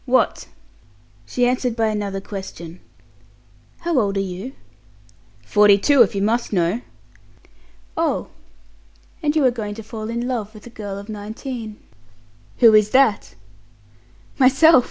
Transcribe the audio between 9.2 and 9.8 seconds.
And you are going